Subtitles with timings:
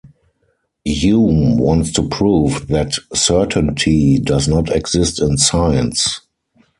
[0.83, 6.21] Hume wants to prove that certainty does not exist in science.